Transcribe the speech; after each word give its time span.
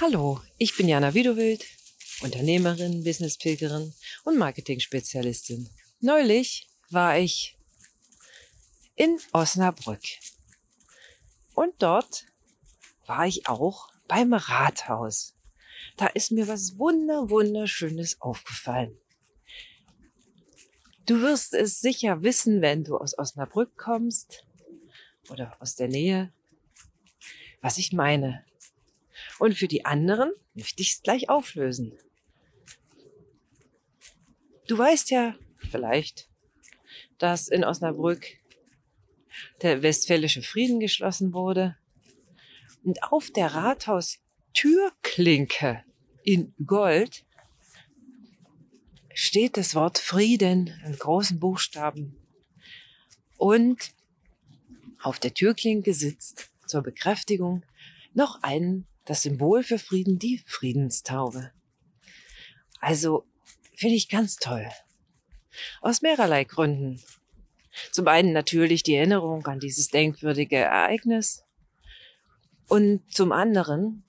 Hallo, 0.00 0.40
ich 0.58 0.76
bin 0.76 0.86
Jana 0.86 1.12
Widowild, 1.12 1.66
Unternehmerin, 2.20 3.02
Businesspilgerin 3.02 3.92
und 4.22 4.38
Marketing-Spezialistin. 4.38 5.68
Neulich 5.98 6.68
war 6.88 7.18
ich 7.18 7.58
in 8.94 9.18
Osnabrück 9.32 10.04
und 11.54 11.74
dort 11.80 12.26
war 13.06 13.26
ich 13.26 13.48
auch 13.48 13.88
beim 14.06 14.34
Rathaus. 14.34 15.34
Da 15.96 16.06
ist 16.06 16.30
mir 16.30 16.46
was 16.46 16.78
wunder 16.78 17.28
wunderschönes 17.28 18.20
aufgefallen. 18.20 18.96
Du 21.06 21.22
wirst 21.22 21.54
es 21.54 21.80
sicher 21.80 22.22
wissen, 22.22 22.62
wenn 22.62 22.84
du 22.84 22.98
aus 22.98 23.18
Osnabrück 23.18 23.76
kommst 23.76 24.46
oder 25.28 25.56
aus 25.60 25.74
der 25.74 25.88
Nähe, 25.88 26.32
was 27.62 27.78
ich 27.78 27.92
meine. 27.92 28.44
Und 29.38 29.54
für 29.54 29.68
die 29.68 29.84
anderen 29.84 30.32
möchte 30.54 30.82
ich 30.82 30.94
es 30.94 31.02
gleich 31.02 31.28
auflösen. 31.28 31.96
Du 34.66 34.76
weißt 34.76 35.10
ja 35.10 35.36
vielleicht, 35.56 36.28
dass 37.18 37.46
in 37.48 37.62
Osnabrück 37.64 38.26
der 39.62 39.82
Westfälische 39.82 40.42
Frieden 40.42 40.80
geschlossen 40.80 41.32
wurde 41.32 41.78
und 42.84 43.02
auf 43.04 43.30
der 43.30 43.54
Rathaustürklinke 43.54 45.82
in 46.22 46.52
Gold 46.64 47.24
steht 49.14 49.56
das 49.56 49.74
Wort 49.74 49.98
Frieden 49.98 50.78
in 50.84 50.96
großen 50.96 51.40
Buchstaben. 51.40 52.16
Und 53.36 53.94
auf 55.00 55.18
der 55.18 55.34
Türklinke 55.34 55.92
sitzt 55.94 56.50
zur 56.66 56.82
Bekräftigung 56.82 57.64
noch 58.14 58.42
ein, 58.42 58.86
das 59.08 59.22
Symbol 59.22 59.62
für 59.62 59.78
Frieden, 59.78 60.18
die 60.18 60.42
Friedenstaube. 60.44 61.50
Also 62.78 63.26
finde 63.74 63.96
ich 63.96 64.10
ganz 64.10 64.36
toll. 64.36 64.68
Aus 65.80 66.02
mehrerlei 66.02 66.44
Gründen. 66.44 67.02
Zum 67.90 68.06
einen 68.06 68.32
natürlich 68.32 68.82
die 68.82 68.94
Erinnerung 68.94 69.46
an 69.46 69.60
dieses 69.60 69.88
denkwürdige 69.88 70.56
Ereignis. 70.56 71.42
Und 72.68 73.02
zum 73.10 73.32
anderen, 73.32 74.04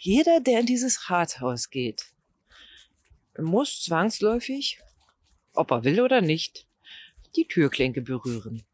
jeder, 0.00 0.40
der 0.40 0.60
in 0.60 0.66
dieses 0.66 1.08
Rathaus 1.10 1.70
geht, 1.70 2.06
muss 3.38 3.82
zwangsläufig, 3.84 4.80
ob 5.54 5.70
er 5.70 5.84
will 5.84 6.00
oder 6.00 6.22
nicht, 6.22 6.66
die 7.36 7.46
Türklinke 7.46 8.02
berühren. 8.02 8.64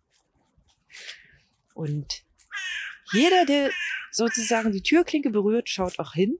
Und 1.74 2.23
jeder, 3.12 3.44
der 3.44 3.70
sozusagen 4.10 4.72
die 4.72 4.82
Türklinke 4.82 5.30
berührt, 5.30 5.68
schaut 5.68 5.98
auch 5.98 6.14
hin. 6.14 6.38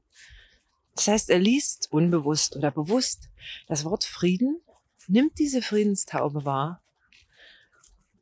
Das 0.94 1.08
heißt, 1.08 1.30
er 1.30 1.38
liest 1.38 1.92
unbewusst 1.92 2.56
oder 2.56 2.70
bewusst 2.70 3.28
das 3.66 3.84
Wort 3.84 4.04
Frieden, 4.04 4.60
nimmt 5.08 5.38
diese 5.38 5.60
Friedenstaube 5.60 6.44
wahr. 6.44 6.82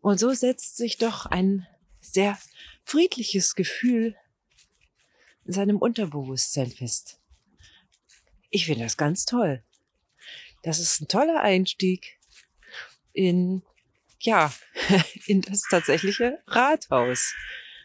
Und 0.00 0.18
so 0.18 0.32
setzt 0.32 0.76
sich 0.76 0.96
doch 0.98 1.26
ein 1.26 1.66
sehr 2.00 2.38
friedliches 2.84 3.54
Gefühl 3.54 4.16
in 5.44 5.52
seinem 5.52 5.76
Unterbewusstsein 5.76 6.70
fest. 6.70 7.20
Ich 8.50 8.66
finde 8.66 8.84
das 8.84 8.96
ganz 8.96 9.24
toll. 9.24 9.62
Das 10.62 10.78
ist 10.78 11.00
ein 11.00 11.08
toller 11.08 11.40
Einstieg 11.40 12.18
in, 13.12 13.62
ja, 14.20 14.52
in 15.26 15.42
das 15.42 15.62
tatsächliche 15.62 16.42
Rathaus, 16.46 17.34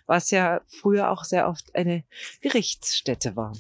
was 0.07 0.31
ja 0.31 0.61
früher 0.67 1.11
auch 1.11 1.23
sehr 1.23 1.47
oft 1.47 1.75
eine 1.75 2.03
Gerichtsstätte 2.41 3.35
war. 3.35 3.55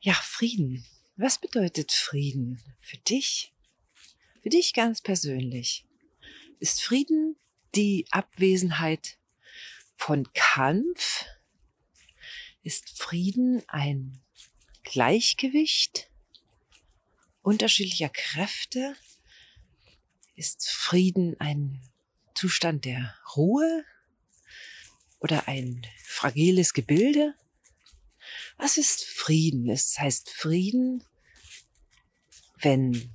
Ja, 0.00 0.14
Frieden. 0.14 0.84
Was 1.16 1.38
bedeutet 1.38 1.92
Frieden 1.92 2.62
für 2.80 2.98
dich? 2.98 3.52
Für 4.42 4.50
dich 4.50 4.74
ganz 4.74 5.00
persönlich. 5.00 5.84
Ist 6.60 6.82
Frieden 6.82 7.36
die 7.74 8.06
Abwesenheit 8.10 9.18
von 9.96 10.28
Kampf? 10.34 11.24
Ist 12.62 12.98
Frieden 12.98 13.62
ein 13.66 14.20
Gleichgewicht? 14.84 16.08
unterschiedlicher 17.44 18.08
Kräfte? 18.08 18.96
Ist 20.34 20.68
Frieden 20.68 21.38
ein 21.38 21.80
Zustand 22.34 22.84
der 22.84 23.14
Ruhe 23.36 23.84
oder 25.24 25.48
ein 25.48 25.80
fragiles 26.04 26.74
Gebilde? 26.74 27.34
Was 28.58 28.76
ist 28.76 29.06
Frieden? 29.06 29.70
Es 29.70 29.98
heißt 29.98 30.28
Frieden, 30.28 31.02
wenn 32.58 33.14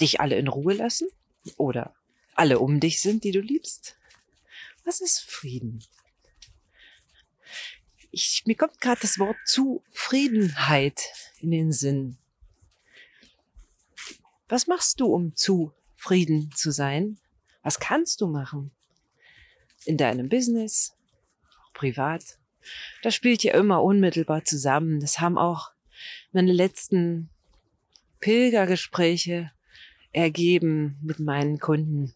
dich 0.00 0.18
alle 0.18 0.36
in 0.36 0.48
Ruhe 0.48 0.74
lassen 0.74 1.08
oder 1.56 1.94
alle 2.34 2.58
um 2.58 2.80
dich 2.80 3.00
sind, 3.00 3.22
die 3.22 3.30
du 3.30 3.38
liebst. 3.38 3.96
Was 4.84 5.00
ist 5.00 5.20
Frieden? 5.20 5.84
Ich, 8.10 8.42
mir 8.44 8.56
kommt 8.56 8.80
gerade 8.80 9.00
das 9.00 9.20
Wort 9.20 9.36
Zufriedenheit 9.46 11.04
in 11.38 11.52
den 11.52 11.70
Sinn. 11.70 12.18
Was 14.48 14.66
machst 14.66 14.98
du, 14.98 15.06
um 15.06 15.36
zufrieden 15.36 16.50
zu 16.50 16.72
sein? 16.72 17.20
Was 17.62 17.78
kannst 17.78 18.20
du 18.20 18.26
machen? 18.26 18.72
In 19.86 19.96
deinem 19.96 20.28
Business, 20.28 20.96
privat? 21.74 22.38
Das 23.02 23.14
spielt 23.14 23.42
ja 23.42 23.54
immer 23.54 23.82
unmittelbar 23.82 24.44
zusammen. 24.44 25.00
Das 25.00 25.20
haben 25.20 25.36
auch 25.36 25.72
meine 26.32 26.52
letzten 26.52 27.30
Pilgergespräche 28.20 29.52
ergeben 30.12 30.98
mit 31.02 31.18
meinen 31.18 31.58
Kunden. 31.58 32.14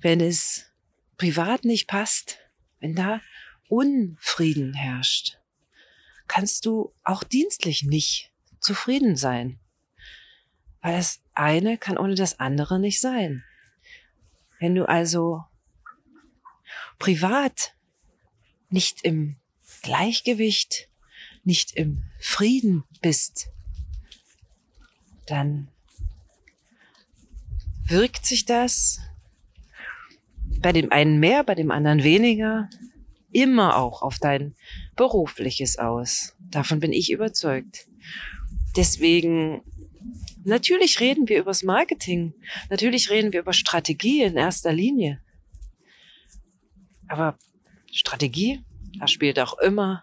Wenn 0.00 0.20
es 0.20 0.70
privat 1.16 1.64
nicht 1.64 1.86
passt, 1.86 2.38
wenn 2.80 2.94
da 2.94 3.20
Unfrieden 3.68 4.74
herrscht, 4.74 5.38
kannst 6.26 6.66
du 6.66 6.92
auch 7.04 7.22
dienstlich 7.24 7.84
nicht 7.84 8.32
zufrieden 8.60 9.16
sein. 9.16 9.58
Weil 10.82 10.96
das 10.96 11.22
eine 11.34 11.78
kann 11.78 11.96
ohne 11.96 12.14
das 12.14 12.40
andere 12.40 12.78
nicht 12.78 13.00
sein. 13.00 13.44
Wenn 14.58 14.74
du 14.74 14.88
also 14.88 15.44
privat 17.02 17.74
nicht 18.70 19.02
im 19.02 19.34
Gleichgewicht, 19.82 20.88
nicht 21.42 21.72
im 21.72 22.04
Frieden 22.20 22.84
bist, 23.00 23.48
dann 25.26 25.66
wirkt 27.88 28.24
sich 28.24 28.44
das 28.44 29.00
bei 30.60 30.72
dem 30.72 30.92
einen 30.92 31.18
mehr, 31.18 31.42
bei 31.42 31.56
dem 31.56 31.72
anderen 31.72 32.04
weniger, 32.04 32.70
immer 33.32 33.78
auch 33.78 34.02
auf 34.02 34.20
dein 34.20 34.54
berufliches 34.94 35.80
aus. 35.80 36.36
Davon 36.38 36.78
bin 36.78 36.92
ich 36.92 37.10
überzeugt. 37.10 37.88
Deswegen 38.76 39.62
Natürlich 40.44 40.98
reden 41.00 41.28
wir 41.28 41.38
übers 41.38 41.62
Marketing. 41.62 42.34
Natürlich 42.68 43.10
reden 43.10 43.32
wir 43.32 43.40
über 43.40 43.52
Strategie 43.52 44.22
in 44.22 44.36
erster 44.36 44.72
Linie. 44.72 45.20
Aber 47.12 47.36
Strategie, 47.92 48.64
da 48.98 49.06
spielt 49.06 49.38
auch 49.38 49.58
immer 49.58 50.02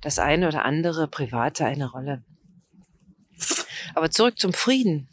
das 0.00 0.20
eine 0.20 0.46
oder 0.46 0.64
andere 0.64 1.08
Private 1.08 1.64
eine 1.64 1.90
Rolle. 1.90 2.22
Aber 3.96 4.12
zurück 4.12 4.38
zum 4.38 4.52
Frieden. 4.52 5.08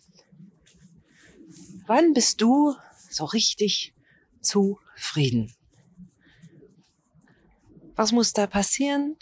Wann 1.88 2.14
bist 2.14 2.40
du 2.42 2.76
so 3.10 3.26
richtig 3.26 3.96
zufrieden? 4.42 5.52
Was 7.96 8.12
muss 8.12 8.34
da 8.34 8.46
passieren? 8.46 9.16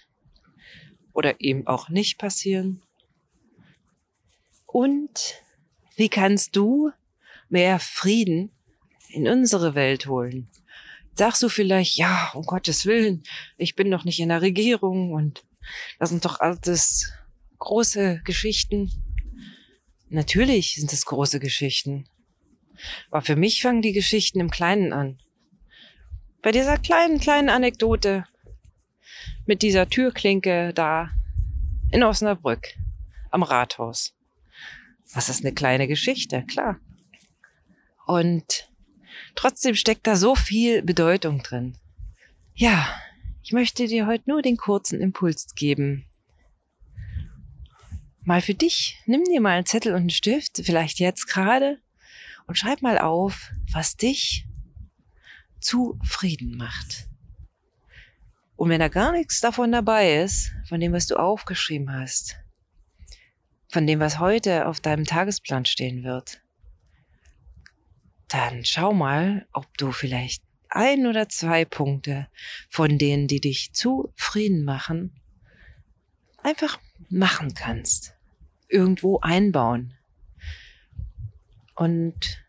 Oder 1.14 1.40
eben 1.40 1.66
auch 1.66 1.88
nicht 1.88 2.18
passieren? 2.18 2.82
Und 4.66 5.36
wie 5.96 6.10
kannst 6.10 6.58
du 6.58 6.92
mehr 7.48 7.80
Frieden 7.80 8.52
in 9.08 9.30
unsere 9.30 9.76
Welt 9.76 10.08
holen? 10.08 10.50
Sagst 11.16 11.42
du 11.42 11.50
vielleicht, 11.50 11.96
ja, 11.96 12.32
um 12.34 12.44
Gottes 12.44 12.86
Willen, 12.86 13.24
ich 13.58 13.76
bin 13.76 13.90
doch 13.90 14.04
nicht 14.04 14.20
in 14.20 14.30
der 14.30 14.42
Regierung 14.42 15.14
und 15.14 15.46
das 15.98 16.10
sind 16.10 16.26
doch 16.26 16.42
alles 16.42 17.14
große 17.58 18.22
Geschichten. 18.26 18.92
Natürlich 20.10 20.76
sind 20.76 20.92
es 20.92 21.06
große 21.06 21.40
Geschichten. 21.40 22.10
Aber 23.10 23.22
für 23.22 23.38
mich 23.38 23.62
fangen 23.62 23.82
die 23.82 23.94
Geschichten 23.94 24.42
im 24.42 24.52
Kleinen 24.52 24.92
an. 24.92 25.18
Bei 26.42 26.52
dieser 26.52 26.78
kleinen, 26.78 27.20
kleinen 27.20 27.50
Anekdote 27.50 28.26
mit 29.46 29.62
dieser 29.62 29.90
Türklinke 29.90 30.74
da 30.74 31.10
in 31.92 32.04
Osnabrück 32.04 32.68
am 33.32 33.42
Rathaus. 33.42 34.14
Das 35.14 35.30
ist 35.30 35.46
eine 35.46 35.54
kleine 35.54 35.88
Geschichte, 35.88 36.44
klar. 36.46 36.80
Und 38.06 38.70
trotzdem 39.36 39.76
steckt 39.76 40.08
da 40.08 40.16
so 40.16 40.36
viel 40.36 40.82
Bedeutung 40.82 41.44
drin. 41.44 41.78
Ja, 42.54 42.88
Ich 43.48 43.52
möchte 43.52 43.86
dir 43.86 44.08
heute 44.08 44.28
nur 44.28 44.42
den 44.42 44.58
kurzen 44.58 45.00
Impuls 45.00 45.54
geben. 45.54 46.08
Mal 48.24 48.42
für 48.42 48.56
dich, 48.56 49.00
nimm 49.06 49.24
dir 49.24 49.40
mal 49.40 49.52
einen 49.52 49.68
Zettel 49.68 49.94
und 49.94 50.00
einen 50.00 50.10
Stift, 50.10 50.64
vielleicht 50.66 50.98
jetzt 50.98 51.28
gerade, 51.28 51.78
und 52.48 52.58
schreib 52.58 52.82
mal 52.82 52.98
auf, 52.98 53.52
was 53.72 53.98
dich 53.98 54.48
zufrieden 55.60 56.58
macht. 56.58 57.08
Und 58.56 58.70
wenn 58.70 58.80
da 58.80 58.88
gar 58.88 59.12
nichts 59.12 59.42
davon 59.42 59.72
dabei 59.72 60.24
ist, 60.24 60.52
von 60.68 60.80
dem, 60.80 60.92
was 60.92 61.06
du 61.06 61.16
aufgeschrieben 61.16 61.94
hast, 61.94 62.38
von 63.68 63.86
dem, 63.86 64.00
was 64.00 64.18
heute 64.18 64.66
auf 64.66 64.80
deinem 64.80 65.06
Tagesplan 65.06 65.66
stehen 65.66 66.04
wird, 66.04 66.42
dann 68.36 68.66
schau 68.66 68.94
mal, 68.94 69.48
ob 69.54 69.66
du 69.78 69.94
vielleicht 69.94 70.44
ein 70.68 71.08
oder 71.08 71.30
zwei 71.30 71.64
Punkte 71.64 72.28
von 72.70 72.98
denen, 72.98 73.28
die 73.28 73.40
dich 73.40 73.72
zufrieden 73.72 74.66
machen, 74.66 75.14
einfach 76.44 76.78
machen 77.10 77.54
kannst. 77.54 78.14
Irgendwo 78.68 79.20
einbauen. 79.22 79.94
Und 81.76 82.44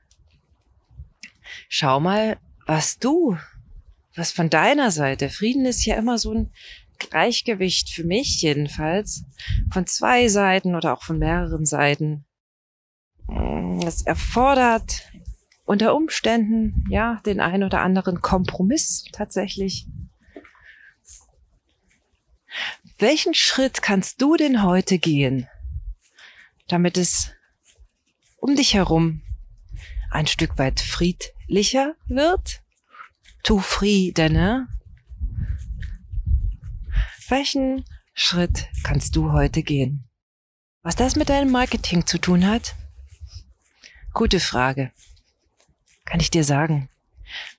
schau 1.68 2.00
mal, 2.00 2.38
was 2.66 2.98
du, 2.98 3.38
was 4.16 4.32
von 4.32 4.50
deiner 4.50 4.90
Seite, 4.90 5.28
Frieden 5.28 5.66
ist 5.66 5.84
ja 5.84 5.94
immer 5.94 6.18
so 6.18 6.32
ein 6.32 6.52
Gleichgewicht 6.98 7.90
für 7.90 8.02
mich 8.02 8.42
jedenfalls, 8.42 9.24
von 9.72 9.86
zwei 9.86 10.26
Seiten 10.26 10.74
oder 10.74 10.94
auch 10.94 11.04
von 11.04 11.18
mehreren 11.18 11.64
Seiten. 11.64 12.24
Es 13.86 14.02
erfordert 14.02 15.12
unter 15.66 15.94
Umständen, 15.94 16.84
ja, 16.88 17.20
den 17.26 17.40
ein 17.40 17.62
oder 17.62 17.80
anderen 17.80 18.22
Kompromiss 18.22 19.04
tatsächlich. 19.12 19.86
Welchen 22.98 23.34
Schritt 23.34 23.82
kannst 23.82 24.22
du 24.22 24.36
denn 24.36 24.62
heute 24.62 24.98
gehen, 24.98 25.48
damit 26.68 26.96
es 26.96 27.32
um 28.38 28.56
dich 28.56 28.72
herum 28.74 29.20
ein 30.10 30.26
Stück 30.26 30.56
weit 30.56 30.80
friedlicher 30.80 31.94
wird? 32.06 32.62
Zufriedener? 33.42 34.68
Welchen 37.28 37.84
Schritt 38.14 38.68
kannst 38.84 39.16
du 39.16 39.32
heute 39.32 39.62
gehen? 39.62 40.08
Was 40.82 40.96
das 40.96 41.16
mit 41.16 41.28
deinem 41.28 41.50
Marketing 41.50 42.06
zu 42.06 42.18
tun 42.18 42.46
hat? 42.46 42.76
Gute 44.14 44.40
Frage. 44.40 44.92
Kann 46.06 46.20
ich 46.20 46.30
dir 46.30 46.44
sagen. 46.44 46.88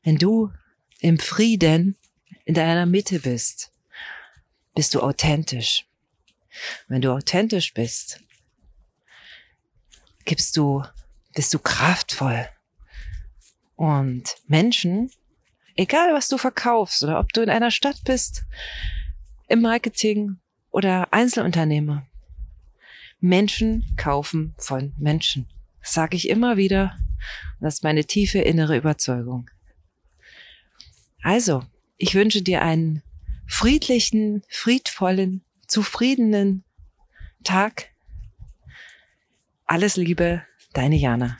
Wenn 0.03 0.17
du 0.17 0.51
im 0.99 1.19
Frieden 1.19 1.95
in 2.45 2.55
deiner 2.55 2.87
Mitte 2.87 3.19
bist, 3.19 3.71
bist 4.73 4.95
du 4.95 5.01
authentisch. 5.01 5.85
Wenn 6.87 7.01
du 7.01 7.11
authentisch 7.11 7.73
bist, 7.73 8.21
gibst 10.25 10.57
du, 10.57 10.83
bist 11.35 11.53
du 11.53 11.59
kraftvoll. 11.59 12.49
Und 13.75 14.35
Menschen, 14.47 15.11
egal 15.75 16.13
was 16.13 16.27
du 16.27 16.37
verkaufst 16.37 17.03
oder 17.03 17.19
ob 17.19 17.31
du 17.33 17.41
in 17.41 17.49
einer 17.49 17.69
Stadt 17.69 18.03
bist, 18.05 18.43
im 19.47 19.61
Marketing 19.61 20.37
oder 20.71 21.11
Einzelunternehmer. 21.13 22.07
Menschen 23.19 23.93
kaufen 23.97 24.55
von 24.57 24.93
Menschen. 24.97 25.47
Das 25.87 25.93
sage 25.93 26.17
ich 26.17 26.27
immer 26.27 26.57
wieder. 26.57 26.97
Das 27.61 27.75
ist 27.75 27.83
meine 27.85 28.03
tiefe 28.03 28.39
innere 28.39 28.75
Überzeugung. 28.75 29.49
Also, 31.21 31.63
ich 31.95 32.13
wünsche 32.13 32.41
dir 32.41 32.61
einen 32.61 33.03
friedlichen, 33.47 34.43
friedvollen, 34.49 35.45
zufriedenen 35.65 36.65
Tag. 37.45 37.91
Alles 39.65 39.95
Liebe, 39.95 40.43
deine 40.73 40.97
Jana. 40.97 41.39